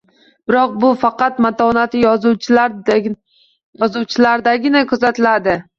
[0.51, 5.59] Biroq u faqat matonatli yozuvchilardagina kuzatiladi